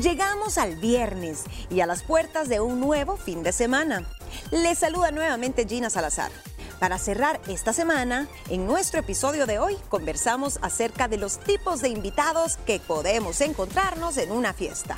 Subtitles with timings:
[0.00, 4.02] Llegamos al viernes y a las puertas de un nuevo fin de semana.
[4.50, 6.32] Les saluda nuevamente Gina Salazar.
[6.80, 11.90] Para cerrar esta semana, en nuestro episodio de hoy conversamos acerca de los tipos de
[11.90, 14.96] invitados que podemos encontrarnos en una fiesta.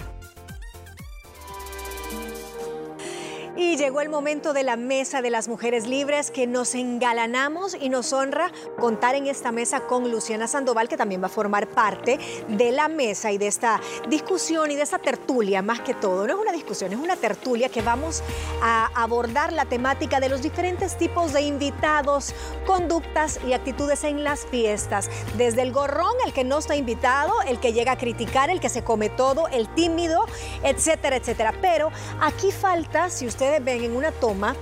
[3.59, 7.89] Y llegó el momento de la mesa de las mujeres libres que nos engalanamos y
[7.89, 12.19] nos honra contar en esta mesa con Luciana Sandoval, que también va a formar parte
[12.49, 13.81] de la mesa y de esta
[14.11, 16.27] discusión y de esta tertulia, más que todo.
[16.27, 18.23] No es una discusión, es una tertulia que vamos
[18.63, 22.35] a abordar la temática de los diferentes tipos de invitados,
[22.67, 25.09] conductas y actitudes en las fiestas.
[25.39, 28.69] Desde el gorrón, el que no está invitado, el que llega a criticar, el que
[28.69, 30.27] se come todo, el tímido,
[30.63, 31.55] etcétera, etcétera.
[31.63, 31.91] Pero
[32.21, 34.55] aquí falta, si usted ven en una toma,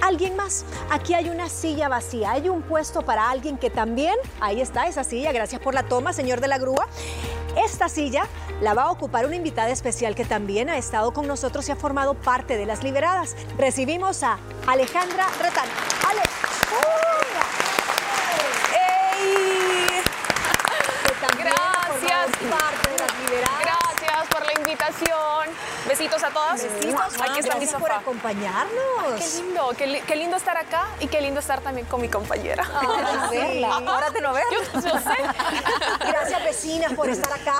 [0.00, 0.64] alguien más.
[0.90, 5.04] Aquí hay una silla vacía, hay un puesto para alguien que también, ahí está esa
[5.04, 6.86] silla, gracias por la toma, señor de la grúa.
[7.56, 8.26] Esta silla
[8.60, 11.76] la va a ocupar una invitada especial que también ha estado con nosotros y ha
[11.76, 13.36] formado parte de las liberadas.
[13.58, 15.68] Recibimos a Alejandra Retán.
[16.08, 16.22] Ale.
[21.38, 22.50] Gracias.
[22.50, 23.60] parte de las liberadas.
[23.62, 24.52] Gracias por la
[25.02, 25.54] invitación.
[25.88, 26.62] Besitos a todas.
[26.62, 28.72] Besitos, Aquí está mi por acompañarnos.
[29.18, 32.08] Qué lindo, qué, li- qué lindo estar acá y qué lindo estar también con mi
[32.08, 32.64] compañera.
[32.72, 33.62] Ah, sí.
[33.64, 34.44] Ahora te lo veo.
[34.52, 35.16] Yo, yo sé.
[36.06, 37.56] Gracias vecinas por estar acá.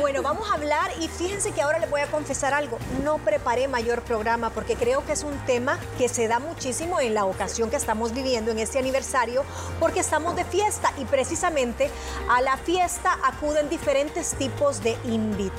[0.00, 2.78] Bueno, vamos a hablar y fíjense que ahora les voy a confesar algo.
[3.04, 7.14] No preparé mayor programa porque creo que es un tema que se da muchísimo en
[7.14, 9.44] la ocasión que estamos viviendo en este aniversario
[9.78, 11.90] porque estamos de fiesta y precisamente
[12.30, 15.49] a la fiesta acuden diferentes tipos de invitados.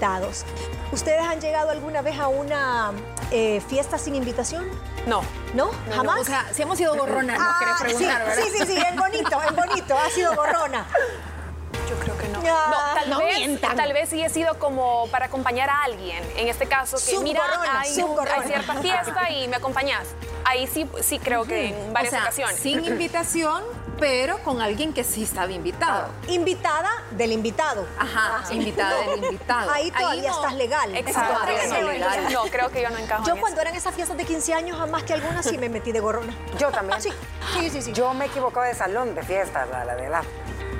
[0.91, 2.91] ¿Ustedes han llegado alguna vez a una
[3.31, 4.65] eh, fiesta sin invitación?
[5.07, 5.21] No.
[5.53, 5.71] ¿No?
[5.95, 6.19] ¿Jamás?
[6.21, 8.43] O sea, si hemos sido gorronas, nos Ah, querés preguntar, sí, ¿verdad?
[8.43, 10.85] sí, sí, sí, es bonito, es bonito, ha sido gorrona.
[11.89, 12.39] Yo creo que no.
[12.47, 13.75] Ah, no, tal no vez, mientan.
[13.75, 16.23] tal vez sí he sido como para acompañar a alguien.
[16.37, 20.07] En este caso, que mira, hay, cierta fiesta y me acompañas.
[20.45, 22.55] Ahí sí, sí creo que en varias o sea, ocasiones.
[22.59, 23.63] sin invitación,
[24.01, 26.09] pero con alguien que sí estaba invitado.
[26.27, 27.85] Invitada del invitado.
[27.99, 29.69] Ajá, invitada del invitado.
[29.69, 30.95] Ahí todavía no- estás legal.
[30.95, 31.45] Exacto.
[31.45, 32.33] No Sí, legal.
[32.33, 33.69] No, creo que yo no encajo Yo en cuando eso.
[33.69, 36.33] eran esas fiestas de 15 años, jamás que algunas sí me metí de gorrona.
[36.57, 36.99] Yo también.
[36.99, 37.09] Sí,
[37.59, 37.81] sí, sí.
[37.83, 37.93] sí.
[37.93, 40.23] Yo me equivocaba de salón de fiestas, la, la de la.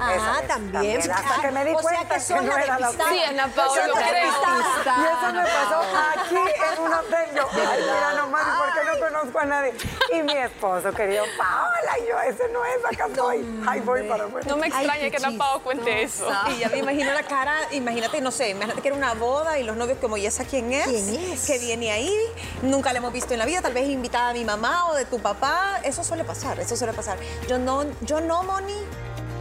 [0.01, 1.11] Ah, esa vez, también.
[1.11, 2.91] Hasta que me di O sea cuenta que sos no era la.
[2.91, 4.25] Sí, Ana Paula, creo.
[4.25, 5.81] Y eso me pasó
[6.17, 7.29] aquí en un hotel.
[7.35, 9.73] Yo, ay, mira nomás, ¿y ¿por qué no conozco a nadie?
[10.11, 13.63] Y mi esposo, querido, Paola, y yo, ese no es, acá estoy.
[13.67, 14.47] Ay, voy para afuera.
[14.47, 16.27] No me extraña que Ana Pao cuente eso.
[16.49, 19.63] Y ya me imagino la cara, imagínate, no sé, imagínate que era una boda y
[19.63, 20.87] los novios como, ¿y esa quién es?
[20.87, 21.45] ¿Quién es?
[21.45, 22.13] Que viene ahí,
[22.61, 25.05] nunca la hemos visto en la vida, tal vez invitada a mi mamá o de
[25.05, 27.17] tu papá, eso suele pasar, eso suele pasar.
[27.47, 28.75] Yo no, yo no, Moni,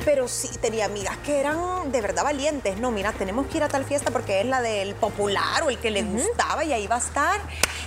[0.04, 2.78] pero sí tenía amigas que eran de verdad valientes.
[2.78, 5.78] No, mira, tenemos que ir a tal fiesta porque es la del popular o el
[5.78, 7.40] que le gustaba y ahí va a estar.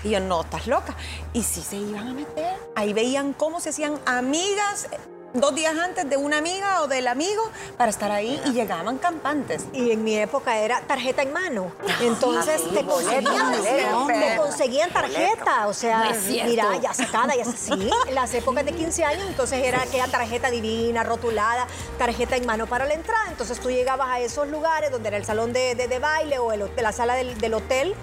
[0.03, 0.95] Y yo, no, estás loca.
[1.33, 2.55] Y sí se iban a meter.
[2.75, 4.87] Ahí veían cómo se hacían amigas
[5.33, 7.41] dos días antes de una amiga o del amigo
[7.77, 9.65] para estar ahí y llegaban campantes.
[9.73, 11.71] Y en mi época era tarjeta en mano.
[12.01, 15.67] Entonces sí, te, boleto, conseguían, boleto, te pero- conseguían tarjeta.
[15.67, 17.89] O sea, No mira, ya sacada, ya sí.
[18.07, 21.67] En las épocas de 15 años, entonces era aquella tarjeta divina, rotulada,
[21.97, 23.25] tarjeta en mano para la entrada.
[23.29, 26.51] Entonces tú llegabas a esos lugares donde era el salón de, de- de baile o
[26.51, 27.95] el, la sala del, del hotel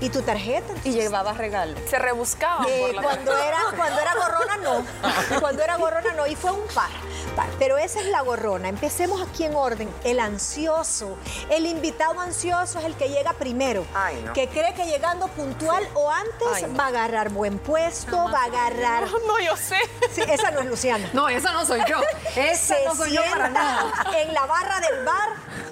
[0.00, 0.72] y tu tarjeta.
[0.84, 1.78] Y llevabas regalos.
[1.88, 5.40] Se rebuscaban Eh, cuando, era, cuando era gorrona, no.
[5.40, 6.26] Cuando era gorrona, no.
[6.26, 6.90] Y fue un par.
[7.36, 7.46] par.
[7.58, 8.68] Pero esa es la gorrona.
[8.68, 9.88] Empecemos aquí en orden.
[10.04, 11.16] El ansioso.
[11.48, 13.84] El invitado ansioso es el que llega primero.
[13.94, 14.32] Ay, no.
[14.32, 16.76] Que cree que llegando puntual o antes Ay, no.
[16.78, 19.04] va a agarrar buen puesto, va a agarrar.
[19.26, 19.76] No, yo sé.
[20.12, 21.08] Sí, esa no es Luciana.
[21.12, 22.00] No, esa no soy yo.
[22.36, 23.92] Esa Se no soy yo para nada.
[23.92, 25.28] sienta en la barra del bar,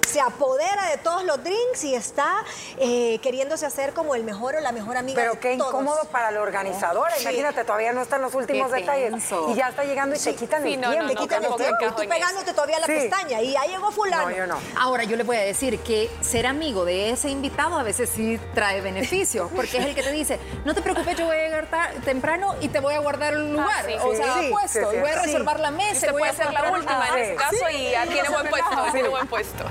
[0.07, 2.43] se apodera de todos los drinks y está
[2.77, 5.69] eh, queriéndose hacer como el mejor o la mejor amiga Pero de qué todos.
[5.73, 7.13] incómodo para la organizadora.
[7.15, 7.23] Sí.
[7.23, 9.11] Imagínate, todavía no están los últimos Qué detalles.
[9.11, 9.49] tenso.
[9.51, 11.07] Y ya está llegando y te quitan Sí, el no, tiempo.
[11.09, 12.93] Te no, quitan el tiempo y tú pegándote todavía la Sí.
[12.93, 14.29] pestaña y ya llegó fulano.
[14.29, 14.57] No, yo no.
[14.79, 18.39] Ahora, yo le voy a decir que ser amigo de ese invitado a veces sí
[18.53, 21.67] trae beneficios, porque es el que te dice, no te preocupes, yo voy a llegar
[22.05, 24.97] temprano y te voy a guardar un lugar, sí, o sí, sea, sí, puesto, sí,
[24.97, 25.25] y voy a sí.
[25.25, 26.07] reservar la mesa.
[26.07, 28.47] y voy puede a ser la última en Ah, ese caso y ya tiene buen
[28.49, 28.69] puesto.
[28.91, 29.63] Tiene buen puesto.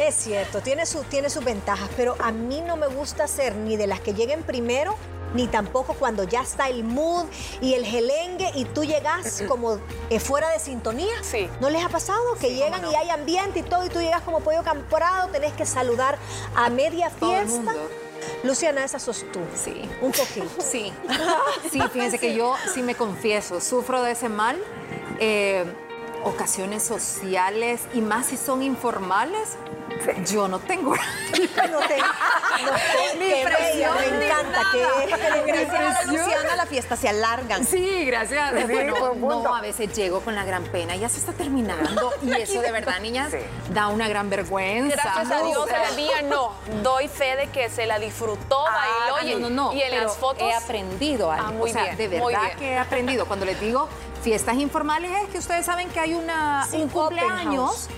[0.00, 3.76] Es cierto, tiene, su, tiene sus ventajas, pero a mí no me gusta ser ni
[3.76, 4.96] de las que lleguen primero,
[5.34, 7.26] ni tampoco cuando ya está el mood
[7.60, 9.78] y el gelengue y tú llegas como
[10.08, 11.14] eh, fuera de sintonía.
[11.22, 11.48] Sí.
[11.60, 14.40] ¿No les ha pasado que llegan y hay ambiente y todo y tú llegas como
[14.40, 16.16] pollo camporado, tenés que saludar
[16.54, 17.72] a media Todo el fiesta?
[17.72, 17.90] mundo.
[18.44, 19.40] Luciana, esa sos tú.
[19.62, 19.82] Sí.
[20.00, 20.48] Un poquito.
[20.60, 20.92] Sí,
[21.70, 24.56] sí, fíjense que yo sí me confieso, sufro de ese mal.
[25.20, 25.64] eh,
[26.24, 29.56] ocasiones sociales y más si son informales,
[30.26, 30.94] Yo no tengo.
[31.70, 34.72] No te, no te- Mi me ni encanta nada.
[35.44, 37.64] que Gracias a Luciana, la fiesta se alargan.
[37.64, 38.52] Sí, gracias.
[38.66, 42.12] Sí, Bueno, no, a veces llego con la gran pena, ya se está terminando.
[42.22, 43.38] Y eso de verdad, niñas, Sí.
[43.72, 44.94] da una gran vergüenza.
[45.02, 46.52] Gracias a No, Dios, el día no.
[46.82, 50.02] Doy fe de que se la disfrutó, bailó y, Ah, no, no, no, y en
[50.04, 50.42] las fotos.
[50.42, 51.46] he aprendido algo.
[51.48, 52.58] Ah, muy o sea, bien, de muy verdad bien.
[52.58, 53.26] que he aprendido.
[53.26, 53.88] Cuando les digo
[54.26, 57.88] fiestas informales es que ustedes saben que hay una, Sí, un cumpleaños.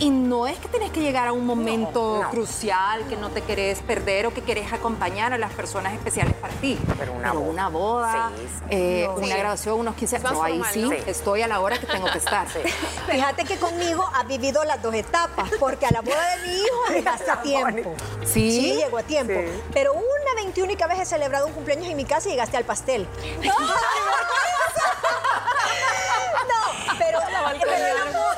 [0.00, 2.28] Y no es que tenés que llegar a un momento no.
[2.30, 6.52] crucial que no te querés perder o que querés acompañar a las personas especiales para
[6.54, 6.76] ti.
[6.98, 7.46] Pero una boda.
[7.48, 8.64] una boda, Sí, sí.
[8.70, 9.14] eh, No.
[9.14, 9.32] una Sí.
[9.32, 12.18] graduación, unos 15 Es más No, ahí sí, estoy a la hora que tengo que
[12.18, 12.46] estar.
[13.10, 16.82] Fíjate que conmigo has vivido las dos etapas, porque a la boda de mi hijo
[16.92, 17.94] llegaste a tiempo.
[18.24, 18.50] Sí.
[18.50, 19.32] Sí, llegó a tiempo.
[19.34, 19.62] Sí.
[19.72, 23.06] Pero una veintiúnica vez he celebrado un cumpleaños en mi casa y llegaste al pastel.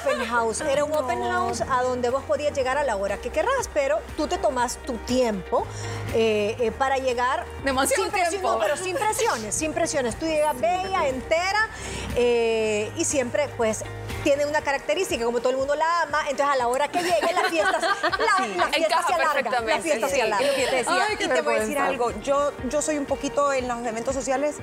[0.09, 0.61] open house.
[0.61, 3.99] Era un open house a donde vos podías llegar a la hora que querrás, pero
[4.17, 5.67] tú te tomas tu tiempo
[6.15, 7.45] eh, eh, para llegar.
[7.65, 8.53] Demasiado sin presión, tiempo.
[8.53, 10.19] no, pero sin presiones, sin presiones.
[10.19, 11.69] Tú llegas bella, entera
[12.17, 13.85] eh, y siempre, pues.
[14.25, 17.33] Tiene una característica, como todo el mundo la ama, entonces a la hora que llegue
[17.33, 19.61] la fiesta, la, la fiesta Encaja se alarga.
[19.61, 20.15] La fiesta sí.
[20.17, 20.47] se alarga.
[20.55, 22.11] Qué y te voy a decir algo.
[22.21, 24.57] Yo, yo soy un poquito en los eventos sociales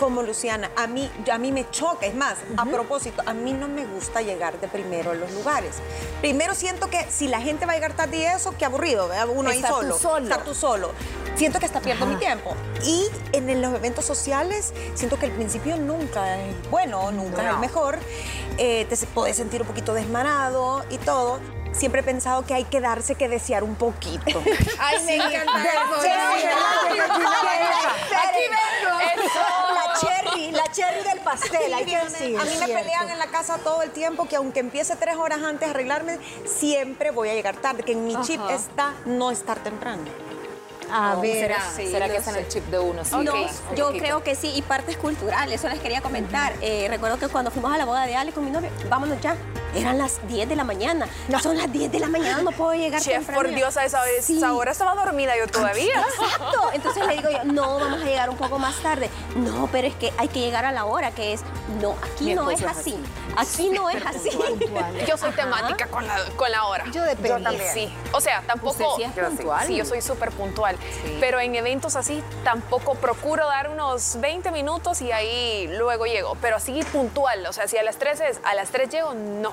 [0.00, 0.70] como Luciana.
[0.76, 2.06] A mí, a mí me choca.
[2.06, 5.76] Es más, a propósito, a mí no me gusta llegar de primero a los lugares.
[6.20, 9.08] Primero siento que si la gente va a llegar tarde y eso, qué aburrido.
[9.08, 9.28] ¿verdad?
[9.28, 9.98] Uno ahí solo.
[9.98, 10.24] solo.
[10.24, 10.92] Estar tú solo.
[11.36, 12.56] Siento que hasta pierdo mi tiempo.
[12.82, 17.58] Y en los eventos sociales, siento que el principio nunca es bueno, nunca es el
[17.58, 17.98] mejor.
[18.56, 21.40] Eh, te podés sentir un poquito desmarado y todo.
[21.72, 24.42] Siempre he pensado que hay que darse que desear un poquito.
[24.78, 25.52] Ay, me encanta.
[26.02, 26.08] Sí,
[28.10, 28.98] Aquí vengo.
[29.72, 30.64] La cherry, la
[31.56, 32.38] hay que decir.
[32.38, 35.42] a mí me pelean en la casa todo el tiempo que aunque empiece tres horas
[35.42, 37.82] antes a arreglarme, siempre voy a llegar tarde.
[37.82, 40.02] Que en mi chip está no estar temprano.
[40.92, 43.04] A ver, ¿Será, sí, ¿será no que está en el chip de uno?
[43.04, 43.14] Sí.
[43.14, 43.32] No,
[43.76, 44.04] Yo poquito.
[44.04, 46.52] creo que sí, y partes culturales, eso les quería comentar.
[46.60, 49.36] Eh, recuerdo que cuando fuimos a la boda de Ale con mi novio, vámonos ya,
[49.74, 51.08] eran las 10 de la mañana.
[51.42, 53.40] Son las 10 de la mañana, no puedo llegar Chef, temprano.
[53.42, 54.36] por Dios, a esa, vez, Sí.
[54.38, 56.04] esa hora estaba dormida yo todavía.
[56.18, 56.70] Exacto.
[56.72, 59.10] Entonces le digo yo, no, vamos a llegar un poco más tarde.
[59.36, 61.42] No, pero es que hay que llegar a la hora, que es,
[61.80, 62.96] no, aquí no es así.
[63.36, 64.30] Aquí no es así.
[65.06, 66.84] Yo soy temática con la, con la hora.
[66.92, 67.28] yo depende.
[67.28, 67.72] Yo también.
[67.72, 68.96] Sí, o sea, tampoco...
[68.96, 69.66] Sí es Yo puntual.
[69.66, 70.76] Sí, yo soy súper puntual.
[71.04, 71.16] Sí.
[71.20, 76.36] Pero en eventos así tampoco procuro dar unos 20 minutos y ahí luego llego.
[76.40, 77.46] Pero así puntual.
[77.46, 79.52] O sea, si a las 3 es, a las 3 llego, no.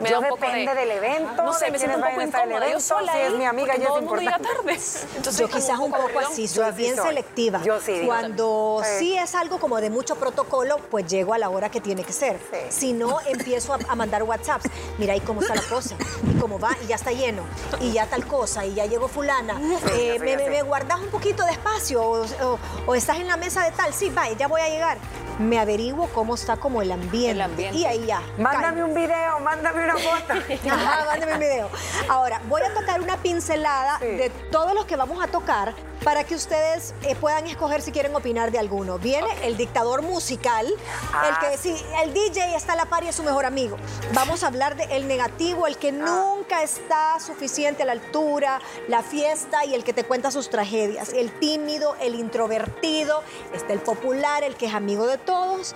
[0.00, 2.04] Me Yo da un poco depende de- del evento, No sé, de me siento un
[2.04, 2.48] poco incómoda.
[2.48, 4.78] Yo evento, sola si es mi amiga, es todo el mundo llega tarde.
[5.16, 7.08] Entonces, Yo quizás un poco así, Yo soy bien soy.
[7.08, 7.60] selectiva.
[7.62, 8.06] Yo sí, digo.
[8.06, 8.90] Cuando Sí.
[8.98, 12.12] sí es algo como de mucho protocolo, pues llego a la hora que tiene que
[12.12, 12.38] ser.
[12.50, 12.58] Sí.
[12.68, 14.68] Si no, empiezo a, a mandar WhatsApps.
[14.98, 15.94] Mira ahí cómo está la cosa,
[16.30, 17.42] y cómo va, y ya está lleno,
[17.80, 19.60] y ya tal cosa, y ya llegó fulana.
[19.92, 20.50] Eh, sí, me, me- sí.
[20.50, 23.92] me guardas un poquito de espacio, o, o- o estás en la mesa de tal,
[23.92, 24.98] sí, va, ya voy a llegar.
[25.38, 27.30] Me averiguo cómo está como el ambiente.
[27.30, 27.78] El ambiente.
[27.78, 28.20] Y ahí ya.
[28.38, 30.32] Mándame un video, mándame una foto.
[30.70, 31.70] Ajá, mándame un video.
[32.08, 34.06] Ahora, voy a tocar una pincelada Sí.
[34.06, 35.74] de todos los que vamos a tocar
[36.04, 38.98] para que ustedes eh, puedan escoger si quieren opinar de alguno.
[38.98, 40.74] Viene el dictador musical, el
[41.12, 41.38] Ah.
[41.40, 43.76] que sí, el DJ está a la par y es su mejor amigo.
[44.14, 45.78] Vamos a hablar del negativo, el Ah.
[45.80, 50.50] que nunca está suficiente a la altura, la fiesta y el que te cuenta sus
[50.50, 51.12] tragedias.
[51.12, 53.22] El tímido, el introvertido,
[53.52, 55.74] está el popular, el que es amigo de todos.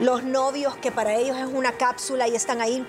[0.00, 2.86] Los novios que para ellos es una cápsula y están ahí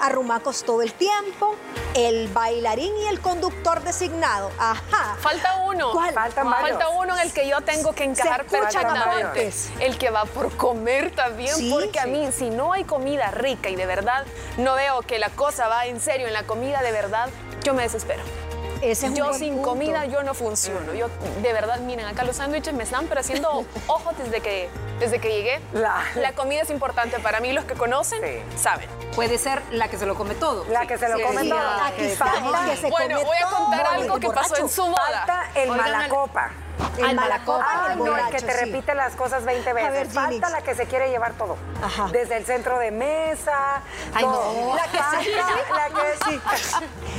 [0.00, 1.56] arrumacos todo el tiempo.
[1.94, 4.50] El bailarín y el conductor designado.
[4.58, 5.16] Ajá.
[5.20, 5.92] Falta uno.
[5.92, 6.14] ¿Cuál?
[6.14, 9.52] Faltan Falta uno en el que yo tengo que encajar perfectamente.
[9.80, 13.68] El que va por comer también, Sí, porque a mí, si no hay comida rica
[13.68, 14.24] y de verdad
[14.56, 17.28] no veo que la cosa va en serio en la comida de verdad,
[17.62, 18.22] yo me desespero.
[18.82, 19.68] Ese es un yo sin punto.
[19.70, 20.92] comida yo no funciono.
[20.94, 21.08] Yo
[21.40, 25.28] de verdad, miren, acá los sándwiches me están pero haciendo ojos desde que desde que
[25.28, 25.60] llegué.
[25.72, 26.02] La-
[26.34, 28.58] comida es importante para mí, los que conocen Sí.
[28.58, 28.88] saben.
[29.14, 30.64] Puede ser la que se lo come todo.
[30.68, 31.58] La que se lo Sí, come sí, todo.
[31.58, 34.56] la Aquí que- el que se Bueno, come voy a contar todo, algo que pasó
[34.56, 34.96] en su boda.
[35.26, 36.50] Falta el Oigan, malacopa.
[36.98, 38.64] El malacopa, Ay, el no, el borracho, que te sí.
[38.64, 39.92] repite las cosas 20 veces.
[39.92, 40.50] ver, Falta Ginix.
[40.50, 41.56] la que se quiere llevar todo.
[41.82, 42.08] Ajá.
[42.12, 43.82] Desde el centro de mesa.
[44.14, 44.52] Ay, todo.
[44.52, 44.76] no.
[44.76, 46.40] La que falta, la que sí.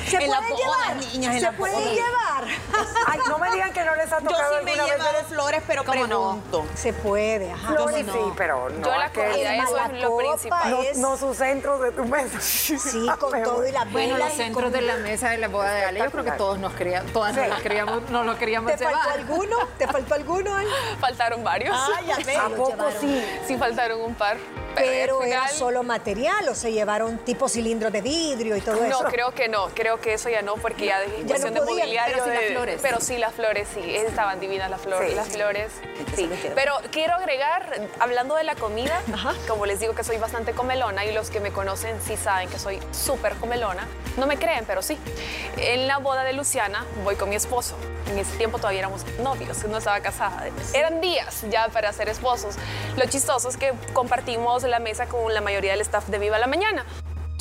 [0.09, 0.95] Se pueden boda, llevar.
[0.97, 1.93] niñas, se boda.
[1.93, 2.43] llevar.
[3.07, 5.11] Ay, no me digan que no les ha Yo tocado sí me he vez llevado
[5.13, 6.07] ver flores, pero ¿Cómo no?
[6.07, 6.65] pregunto.
[6.75, 7.67] Se puede, ajá.
[7.67, 8.13] flores, no.
[8.13, 8.85] sí, pero no.
[8.85, 10.69] Yo la comida, El eso es lo malacopa principal.
[10.71, 12.39] no, es- no sus centros de tu mesa.
[12.41, 12.77] Sí,
[13.19, 15.85] con Me todo y la Bueno, los centros de la mesa de la boda de
[15.85, 19.19] Ale, yo creo que todos nos queríamos, todas nos queríamos, lo queríamos ¿Te faltó llevar.
[19.19, 19.52] alguno?
[19.77, 20.51] ¿Te faltó alguno?
[20.99, 21.75] Faltaron varios.
[21.77, 22.45] Ah, ya.
[22.45, 23.23] ¿A poco sí?
[23.47, 24.37] Sí, faltaron un par.
[24.75, 28.75] Pero al era final- solo material, o se llevaron tipo cilindros de vidrio y todo
[28.75, 29.03] No, eso.
[29.09, 32.15] creo que no, creo que eso ya no, porque ya de no cuestión de mobiliario.
[32.17, 32.79] pero sí las flores.
[32.81, 35.09] Pero sí las flores, sí, estaban divinas las flores.
[35.09, 35.15] Sí.
[35.15, 35.71] Las flores,
[36.15, 36.29] sí.
[36.55, 38.99] Pero quiero agregar, hablando de la comida,
[39.47, 42.59] como les digo que soy bastante comelona y los que me conocen sí saben que
[42.59, 43.87] soy súper comelona.
[44.17, 44.97] No me creen, pero sí.
[45.57, 47.75] En la boda de Luciana voy con mi esposo.
[48.11, 50.45] En ese tiempo todavía éramos novios, no estaba casada.
[50.73, 52.55] Eran días ya para ser esposos.
[52.97, 56.47] Lo chistoso es que compartimos la mesa con la mayoría del staff de Viva la
[56.47, 56.85] Mañana.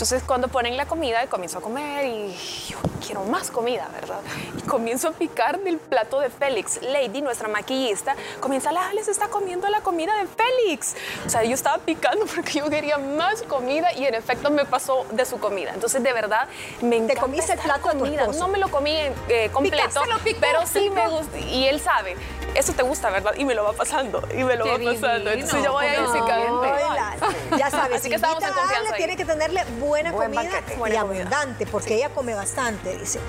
[0.03, 4.19] Entonces, cuando ponen la comida, comienzo a comer y yo quiero más comida, ¿verdad?
[4.59, 6.83] Y comienzo a picar del plato de Félix.
[6.83, 10.97] Lady, nuestra maquillista, comienza, la Ale se está comiendo la comida de Félix.
[11.25, 15.07] O sea, yo estaba picando porque yo quería más comida y en efecto me pasó
[15.13, 15.71] de su comida.
[15.73, 16.49] Entonces, de verdad,
[16.81, 18.27] me encanta comiste el esta plato comida.
[18.27, 18.97] No me lo comí
[19.29, 21.39] eh, completo, picó, pero sí me gusta.
[21.39, 22.17] Y él sabe,
[22.55, 23.35] eso te gusta, ¿verdad?
[23.37, 25.31] Y me lo va pasando, y me lo Qué va pasando.
[25.31, 27.57] Entonces, divino, yo voy a ir no.
[27.57, 28.99] Ya sabes, Así que estamos en a confianza ahí.
[28.99, 30.75] tiene que tenerle buena Buen comida banquete.
[30.75, 31.21] y Buena comida.
[31.21, 33.21] abundante, porque ella come bastante, dice.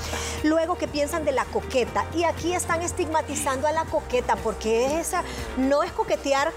[0.44, 2.06] Luego, ¿qué piensan de la coqueta?
[2.16, 5.24] Y aquí están estigmatizando a la coqueta, porque esa
[5.58, 6.54] no es coquetear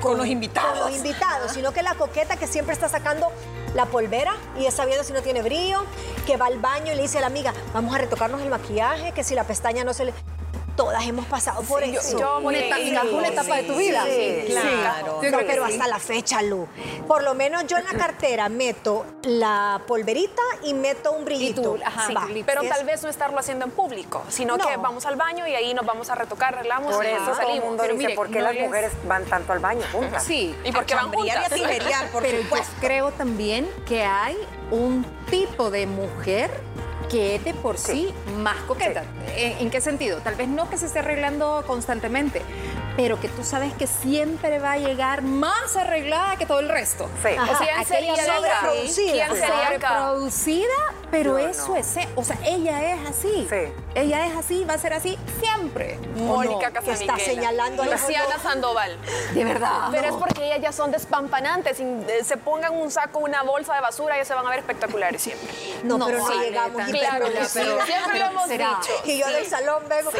[0.00, 0.78] Con los invitados.
[0.78, 3.32] con los invitados, sino que la coqueta que siempre está sacando
[3.74, 5.84] la polvera y está viendo si no tiene brillo,
[6.26, 9.10] que va al baño y le dice a la amiga, vamos a retocarnos el maquillaje,
[9.12, 10.14] que si la pestaña no se le...
[10.76, 12.18] Todas hemos pasado por yo- eso.
[12.18, 14.04] yo voy Una etapa, Sí, una etapa de tu vida.
[14.06, 15.20] sí, claro.
[15.22, 15.72] Yo No, pero sí.
[15.74, 16.66] hasta la fecha, Lu.
[17.06, 21.62] Por lo menos yo en la cartera meto la polverita y meto un brillito.
[21.62, 22.26] tú, ajá, Va.
[22.46, 24.66] Pero es- tal vez no estarlo haciendo en público, sino No.
[24.66, 27.30] que vamos al baño y ahí nos vamos a retocar, arreglamos Por y eso todo
[27.32, 27.64] el salimos.
[27.66, 30.24] mundo Pero dice, mire, ¿por qué no las les- mujeres van tanto al baño juntas?
[30.24, 30.54] Sí.
[30.64, 32.10] ¿Y por qué van Chambriar y a juntas?
[32.12, 32.72] por Pero yo supuesto.
[32.80, 34.36] creo también que hay
[34.70, 36.50] un tipo de mujer
[37.12, 39.04] que es de por sí, más coqueta.
[39.36, 40.18] ¿En, en qué sentido?
[40.20, 42.40] Tal vez no que se esté arreglando constantemente,
[42.96, 47.08] pero que tú sabes que siempre va a llegar más arreglada que todo el resto.
[47.22, 47.28] Sí.
[47.38, 49.88] Ajá, ¿Quién aquella sería acá?
[49.88, 50.66] sobreproducida.
[51.12, 51.76] Pero Yo eso no.
[51.76, 53.46] es, o sea, ella es así.
[53.48, 53.72] Sí.
[53.94, 55.98] Ella es así, va a ser así siempre.
[56.16, 56.74] ¿o Mónica no?
[56.74, 57.14] Casamiquela.
[57.14, 58.38] está señalando a la Luciana.
[58.42, 58.98] Sandoval.
[59.34, 59.88] De verdad.
[59.92, 61.78] Pero es porque ellas ya son despampanantes.
[61.80, 65.20] eh, se pongan un saco, una bolsa de basura, ellas se van a ver espectaculares
[65.22, 65.48] siempre.
[65.84, 68.78] No, No, pero no sí, llegamos Claro, pero siempre lo hemos será.
[68.80, 68.92] dicho.
[69.04, 70.10] Y yo del salón vengo.
[70.10, 70.18] No,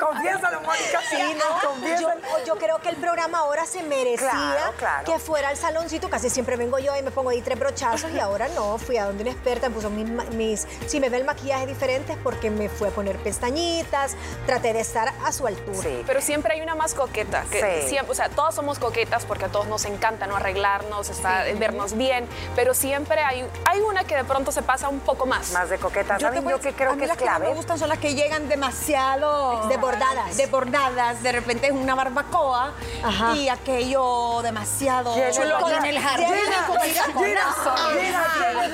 [0.00, 1.00] confiésalo, Mónica.
[1.10, 2.20] Sí, no, yo, Confiésalo.
[2.46, 5.04] yo creo que el programa ahora se merecía Claro, claro.
[5.04, 6.08] que fuera al saloncito.
[6.10, 8.78] Casi siempre vengo yo y me pongo ahí tres brochazos y ahora no.
[8.78, 12.18] Fui a donde una experta, me puso mis, Si me ve el maquillaje diferente es
[12.18, 15.78] porque me fue a poner pestañitas, traté de estar a su altura.
[15.82, 16.02] Sí.
[16.06, 17.44] Pero siempre hay una más coqueta.
[17.50, 17.88] Que Sí.
[17.90, 21.96] siempre, o sea, todas somos coquetas porque a todos nos encanta no arreglarnos, estar- vernos
[21.96, 22.28] bien.
[22.54, 25.52] Pero siempre hay, hay una que de pronto se pasa un poco más.
[25.52, 26.16] Más de coqueta.
[26.16, 27.88] te ¿Saben yo que creo a mí que es las que no me gustan son
[27.88, 30.36] las que llegan demasiado Desbordadas.
[30.36, 31.22] desbordadas.
[31.22, 32.72] De repente es una barbacoa
[33.04, 33.34] Ajá.
[33.36, 35.20] y aquello demasiado con
[35.60, 36.28] Con el jardín.
[36.28, 36.90] lleno con el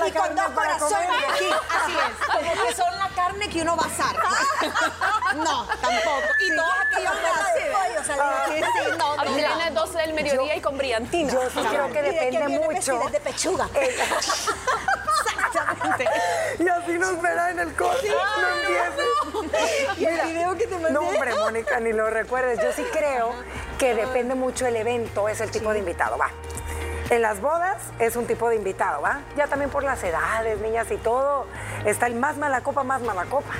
[0.09, 1.49] Y con dos corazones aquí.
[1.71, 2.27] Así es.
[2.27, 4.17] Como que son la carne que uno va a asar.
[5.33, 6.29] No, tampoco.
[6.41, 8.17] Y todos aquellos pedazos.
[8.49, 11.33] Sí, sí, no, A no, plenas 12 del mediodía y con brillantina.
[11.33, 12.99] Yo sí creo que ¿Y depende mucho.
[13.11, 13.67] de pechuga.
[16.59, 18.09] Y así nos verá en el corte.
[18.09, 19.99] No empieces.
[19.99, 20.91] ¿Y el video que te mandé?
[20.93, 22.61] No, hombre, Mónica, ni lo recuerdes.
[22.63, 23.33] Yo sí creo
[23.79, 26.31] que depende mucho el evento, es el tipo de invitado, va.
[27.11, 29.21] En las bodas es un tipo de invitado, ¿va?
[29.37, 31.47] Ya también por las edades, niñas y todo,
[31.85, 33.53] está el más mala copa, más mala copa.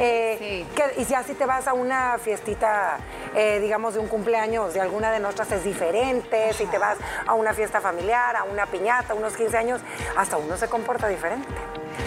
[0.00, 0.66] Eh, Sí.
[0.74, 2.96] que- y ya si te vas a una fiestita,
[3.36, 7.34] eh, digamos, de un cumpleaños de alguna de nuestras es diferente, si te vas a
[7.34, 9.80] una fiesta familiar, a una piñata, unos 15 años,
[10.16, 11.46] hasta uno se comporta diferente.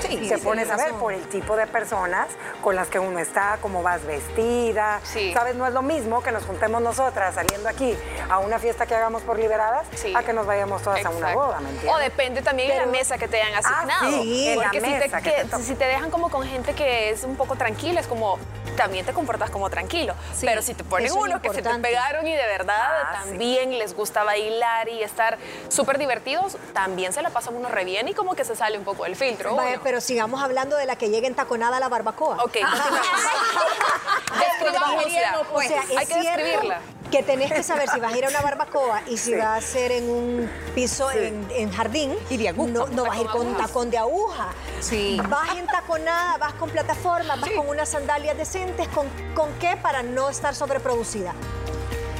[0.01, 2.27] Sí, te sí, pones a ver por el tipo de personas
[2.63, 4.99] con las que uno está, cómo vas vestida.
[5.03, 5.33] Sí.
[5.33, 5.55] ¿Sabes?
[5.55, 7.95] No es lo mismo que nos juntemos nosotras saliendo aquí
[8.29, 11.59] a una fiesta que hagamos por liberadas a que nos vayamos todas a una boda,
[11.59, 11.93] ¿me entiendes?
[11.93, 13.89] O depende también de la mesa que te hayan asignado.
[14.17, 17.09] Ah, sí, Porque si, mesa te, que te si te dejan como con gente que
[17.09, 18.37] es un poco tranquila, es como
[18.77, 20.13] también te comportas como tranquilo.
[20.33, 23.29] Sí, Pero si te ponen uno que se te pegaron y de verdad Ah, sí.
[23.29, 28.07] también les gusta bailar y estar súper divertidos, también se la pasan uno re bien
[28.07, 29.55] y como que se sale un poco del filtro.
[29.55, 32.37] Vaya, pero sigamos hablando de la que llega entaconada a la barbacoa.
[32.43, 32.57] Ok.
[34.39, 35.41] Describámosla.
[35.53, 36.81] O sea, Hay es que cierto describirla.
[37.11, 39.35] que tenés que saber si vas a ir a una barbacoa y si Sí.
[39.35, 42.15] va a ser en un piso en, en jardín.
[42.29, 42.71] Y de aguja.
[42.71, 44.49] No, no vas a ir con un tacón de aguja.
[44.79, 45.19] Sí.
[45.29, 48.87] Vas entaconada, vas con plataforma, vas con unas sandalias decentes.
[48.89, 49.77] ¿Con, ¿Con qué?
[49.77, 51.33] Para no estar sobreproducida.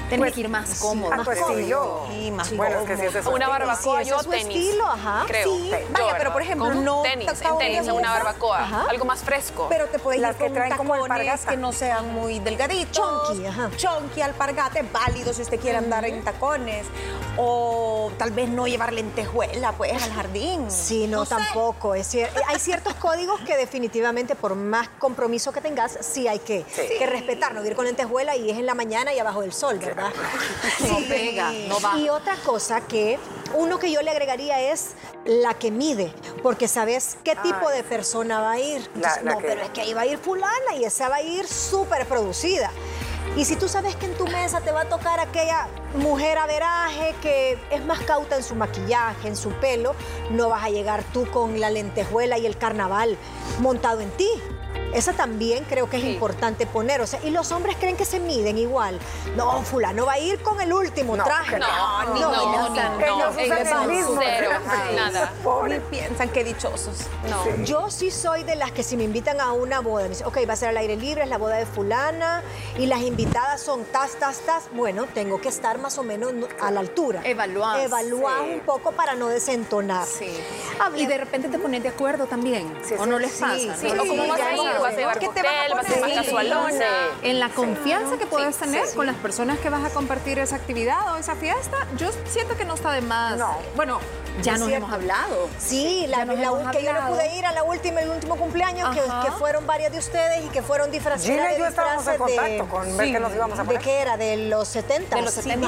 [0.09, 1.11] Tenés que ir más cómodo.
[1.13, 1.59] Ah, más pues sí, cómodo.
[1.59, 2.07] yo.
[2.13, 4.45] Y más Bueno, es que si es Una barbacoa, Sí, yo tenis.
[4.57, 5.23] estilo, ajá.
[5.27, 5.43] Creo.
[5.55, 6.81] Sí, Yo, vaya, pero por ejemplo, ¿Cómo?
[6.81, 8.59] no Tenis, en tenis, en una barbacoa.
[8.63, 8.85] Ajá.
[8.89, 9.67] Algo más fresco.
[9.69, 11.51] Pero te puedes Las ir que con traen como tacones alpargata.
[11.51, 13.29] que no sean muy delgaditos.
[13.29, 13.69] Chonky, ajá.
[13.77, 16.85] Chonky, alpargata, es válido si usted quiere andar en tacones.
[17.41, 20.69] O tal vez no llevar lentejuela, pues, al jardín.
[20.69, 21.95] Sí, no, tampoco.
[21.95, 26.63] Es cier- hay ciertos códigos que definitivamente, por más compromiso que tengas, sí hay que,
[26.65, 27.53] que respetar.
[27.53, 30.11] No ir con lentejuela y es en la mañana y abajo del sol, ¿verdad?
[30.89, 31.97] No pega, no va.
[31.97, 33.17] Y otra cosa que
[33.55, 34.91] uno que yo le agregaría es
[35.25, 38.89] la que mide, porque sabes qué tipo de persona va a ir.
[38.95, 41.15] Entonces, la no, que- pero es que ahí va a ir fulana y esa va
[41.17, 42.69] a ir súper producida.
[43.35, 47.15] Y si tú sabes que en tu mesa te va a tocar aquella mujer averaje
[47.21, 49.95] que es más cauta en su maquillaje, en su pelo,
[50.31, 53.17] no vas a llegar tú con la lentejuela y el carnaval
[53.59, 54.27] montado en ti.
[54.93, 57.01] Esa también creo que es importante poner.
[57.01, 58.99] O sea, y los hombres creen que se miden igual.
[59.35, 61.59] No, fulano va a ir con el último No, traje.
[61.59, 62.77] No, ni no, no, no, ni
[64.07, 65.19] no.
[65.43, 65.79] Pobre.
[65.81, 66.97] Piensan que dichosos.
[67.29, 67.63] No.
[67.63, 70.37] Yo sí soy de las que si me invitan a una boda, me dicen, ok,
[70.47, 72.43] va a ser al aire libre, es la boda de fulana,
[72.77, 76.47] y las invitadas son tas, tas, tas, bueno, tengo que estar más o menos no-
[76.61, 77.21] a la altura.
[77.23, 78.53] Evaluar, Evaluar sí.
[78.55, 80.05] un poco para no desentonar.
[80.05, 80.39] Sí.
[80.95, 82.73] Y de repente te pones de acuerdo también.
[82.83, 83.75] Sí, ¿O sí, no les sí, pasa?
[83.79, 84.03] sí, ¿no?
[84.03, 86.15] o cómo vas a llevar ¿Qué te vas a cóctel, vas a poner?
[86.15, 86.85] casualona.
[87.23, 88.95] En la confianza que puedes Sí, tener sí.
[88.95, 92.65] con las personas que vas a compartir esa actividad o esa fiesta, yo siento que
[92.65, 93.37] no está de más.
[93.37, 93.57] No.
[93.75, 93.99] Bueno,
[94.41, 95.49] ya nos hemos hablado.
[95.57, 98.89] Sí, la, la- hemos que yo no pude ir a la última, el último cumpleaños,
[98.95, 101.25] que, que fueron varias de ustedes y que fueron disfrazadas.
[101.25, 103.63] Gina y de yo estábamos en disfraces de- contacto con ver qué nos íbamos a
[103.63, 103.81] ¿De poner.
[103.81, 104.17] qué era?
[104.17, 105.15] De los 70.
[105.15, 105.67] De los 70.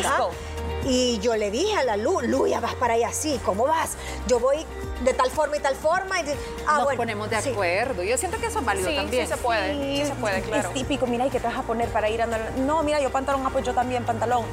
[0.85, 3.91] Y yo le dije a la Lu, Lu, ya vas para allá, sí, ¿cómo vas?
[4.27, 4.65] Yo voy
[5.03, 6.19] de tal forma y tal forma.
[6.21, 6.25] Y,
[6.67, 7.50] ah, nos bueno, ponemos de sí.
[7.50, 8.03] acuerdo.
[8.03, 9.27] Yo siento que eso es válido Sí, también.
[9.27, 10.69] sí se puede, sí se puede, claro.
[10.69, 12.51] Es típico, mira, ¿y qué te vas a poner para ir a andar?
[12.57, 14.43] No, mira, yo pantalón, ah, pues yo también pantalón.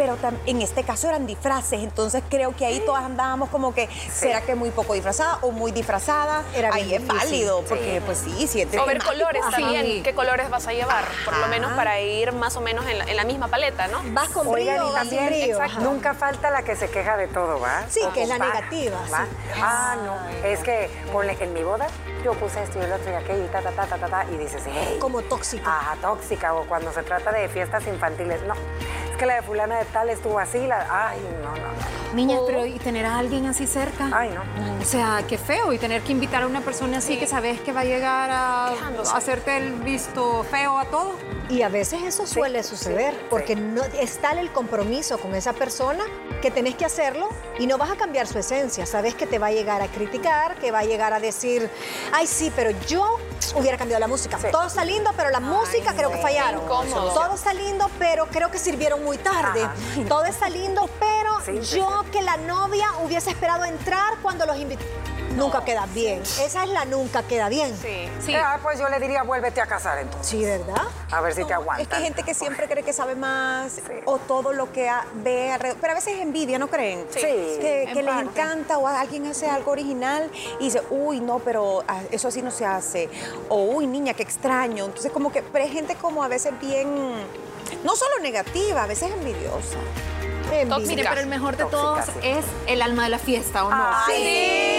[0.00, 0.16] Pero
[0.46, 4.54] en este caso eran disfraces, entonces creo que ahí todas andábamos como que, ¿será que
[4.54, 6.42] muy poco disfrazada o muy disfrazada?
[6.54, 10.02] Era ahí bien es válido, porque pues sí, si es O ver colores también.
[10.02, 11.04] ¿Qué colores vas a llevar?
[11.26, 14.00] Por lo menos para ir más o menos en la, en la misma paleta, ¿no?
[14.14, 15.80] ¿Vas con Oigan, brillo o y también Ajá.
[15.80, 17.84] nunca falta la que se queja de todo, ¿va?
[17.90, 19.26] Sí, que es la Va, negativa, va.
[19.26, 19.60] sí.
[19.60, 21.88] Ah, no, es que ponle en mi boda
[22.24, 24.26] yo puse esto y el otro y aquello y ta, ta, ta, ta, ta, ta,
[24.30, 24.98] y dices, hey.
[25.00, 25.64] Como tóxica.
[25.66, 28.54] Ajá, tóxica, o cuando se trata de fiestas infantiles, no.
[29.20, 32.14] Que la de fulana de tal estuvo así, la, ay, no, no, no.
[32.14, 34.08] Niñas, pero y tener a alguien así cerca.
[34.14, 34.40] Ay, no.
[34.80, 35.74] O sea, qué feo.
[35.74, 38.72] Y tener que invitar a una persona así que sabes que va a llegar a
[39.14, 41.16] hacerte el visto feo a todo.
[41.50, 43.20] Y a veces eso suele suceder, sí.
[43.28, 46.04] porque no es tal el compromiso con esa persona
[46.40, 47.28] que tenés que hacerlo
[47.58, 48.86] y no vas a cambiar su esencia.
[48.86, 51.68] Sabes que te va a llegar a criticar, que va a llegar a decir,
[52.12, 53.18] ay sí, pero yo
[53.54, 54.38] hubiera cambiado la música.
[54.38, 54.48] Sí.
[54.50, 56.62] Todo está lindo, pero la música creo que fallaron.
[56.64, 57.12] incómodo.
[57.12, 59.62] Todo está lindo, pero creo que sirvieron muy tarde.
[59.64, 59.74] Ajá.
[60.08, 64.84] Todo está lindo, pero Sí, yo que la novia hubiese esperado entrar cuando los invité.
[65.36, 66.22] Nunca queda bien.
[66.22, 67.76] Esa es la nunca queda bien.
[67.76, 68.08] Sí.
[68.24, 68.34] Sí.
[68.34, 70.26] Ah, pues yo le diría, vuélvete a casar entonces.
[70.26, 70.82] Sí, ¿verdad?
[71.10, 71.82] A ver si te aguantas.
[71.82, 75.52] Es que hay gente que siempre cree que sabe más o todo lo que ve
[75.52, 75.78] alrededor.
[75.80, 77.06] Pero a veces es envidia, ¿no creen?
[77.10, 77.20] Sí.
[77.20, 81.84] Que, en que les encanta o alguien hace algo original y dice, uy, no, pero
[81.86, 83.08] ah, eso así no se hace.
[83.48, 84.86] O, uy, niña, qué extraño.
[84.86, 87.14] Entonces, como que, pero hay gente como a veces bien,
[87.84, 89.78] no solo negativa, a veces envidiosa.
[90.52, 90.78] Envidia.
[90.78, 92.28] Mire, pero el mejor de Tóxica, todos sí.
[92.28, 93.76] es el alma de la fiesta, ¿o no?
[93.76, 94.14] Ah, sí.
[94.16, 94.69] sí.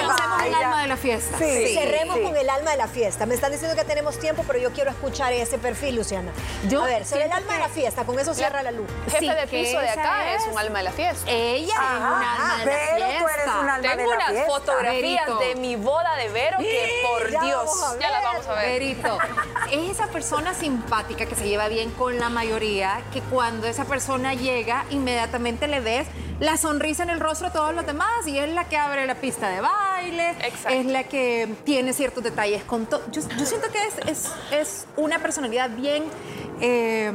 [0.00, 1.38] Conocemos el alma de la fiesta.
[1.38, 1.74] Sí.
[1.74, 2.22] Cerremos sí.
[2.22, 3.26] con el alma de la fiesta.
[3.26, 6.32] Me están diciendo que tenemos tiempo, pero yo quiero escuchar ese perfil, Luciana.
[6.68, 8.86] Yo a ver, sobre el alma de la fiesta, con eso cierra la luz.
[9.06, 11.30] Jefe Sí, de piso de acá es es- un alma de la fiesta.
[11.30, 13.18] Ella Ajá, es un alma de la pero fiesta.
[13.18, 14.46] tú eres un alma de Tengo la unas fiesta.
[14.52, 15.38] fotografías Verito.
[15.38, 18.66] de mi boda de Vero que, por Ya Dios, ya las vamos a ver.
[18.80, 19.18] Verito,
[19.70, 24.34] es esa persona simpática que se lleva bien con la mayoría, que cuando esa persona
[24.34, 26.06] llega, inmediatamente le ves
[26.40, 29.14] la sonrisa en el rostro a todos los demás y es la que abre la
[29.16, 30.68] pista de baile, Exacto.
[30.70, 33.02] es la que tiene ciertos detalles con todo.
[33.10, 36.04] Yo, yo siento que es, es, es una personalidad bien,
[36.60, 37.12] eh,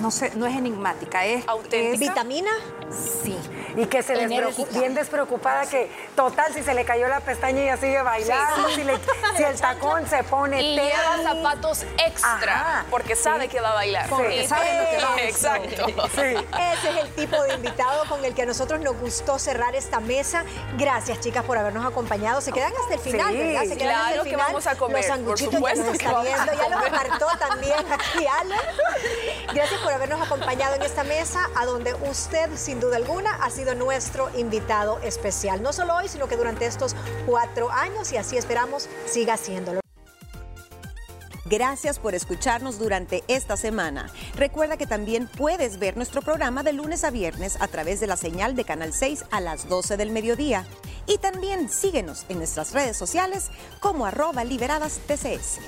[0.00, 1.46] no sé, no es enigmática, es...
[1.48, 1.92] Auténtica.
[1.94, 2.50] es- ¿Vitamina?
[2.90, 3.36] sí.
[3.76, 7.76] Y que se despreocu- bien despreocupada que, total, si se le cayó la pestaña ella
[7.76, 8.98] sigue bailando, si, le-
[9.36, 10.92] si el tacón se pone Y tenis.
[10.92, 14.08] lleva zapatos extra Ajá, porque sabe que va a bailar.
[14.08, 14.48] Porque Sí.
[14.48, 15.22] sabe lo que va.
[15.22, 15.86] Exacto.
[16.14, 16.20] Sí.
[16.20, 20.00] Ese es el tipo de invitado con el que a nosotros nos gustó cerrar esta
[20.00, 20.44] mesa.
[20.76, 22.40] Gracias, chicas, por habernos acompañado.
[22.40, 23.62] Se quedan hasta el final, Sí, ¿verdad?
[23.62, 24.46] Se quedan hasta claro el que final.
[24.46, 26.62] vamos a comer, Los sanguchitos por ya supuesto nos que está vamos a viendo.
[26.62, 28.54] Ya los apartó también aquí, Ale.
[29.54, 33.74] Gracias por habernos acompañado en esta mesa, a donde usted, sin duda alguna, ha sido
[33.74, 35.62] nuestro invitado especial.
[35.62, 39.80] No solo hoy, sino que durante estos cuatro años, y así esperamos siga haciéndolo.
[41.44, 44.10] Gracias por escucharnos durante esta semana.
[44.36, 48.16] Recuerda que también puedes ver nuestro programa de lunes a viernes a través de la
[48.16, 50.64] señal de Canal 6 a las 12 del mediodía.
[51.06, 55.58] Y también síguenos en nuestras redes sociales como arroba liberadas TCS.